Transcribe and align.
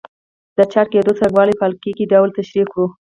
د 0.57 0.59
چارج 0.71 0.87
کېدو 0.91 1.11
څرنګوالی 1.19 1.53
په 1.59 1.65
القايي 1.69 2.05
ډول 2.11 2.29
تشریح 2.37 2.65
کړو. 2.71 2.85